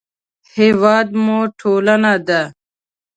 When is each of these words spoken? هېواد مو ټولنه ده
هېواد 0.55 1.07
مو 1.23 1.39
ټولنه 1.59 2.13
ده 2.27 2.41